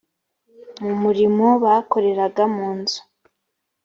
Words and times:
mu 0.81 0.93
murimo 1.01 1.47
bakoreraga 1.63 2.43
mu 2.55 2.67
nzu 2.77 2.99